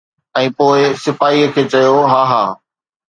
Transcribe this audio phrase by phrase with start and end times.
[0.39, 2.43] ۽ پوءِ سپاهيءَ کي چيو ”ها ها.